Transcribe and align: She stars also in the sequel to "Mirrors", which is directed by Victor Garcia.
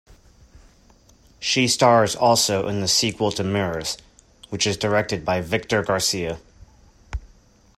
She 1.39 1.67
stars 1.67 2.15
also 2.15 2.67
in 2.67 2.81
the 2.81 2.87
sequel 2.87 3.31
to 3.33 3.43
"Mirrors", 3.43 3.99
which 4.49 4.65
is 4.65 4.75
directed 4.75 5.23
by 5.23 5.41
Victor 5.41 5.83
Garcia. 5.83 6.39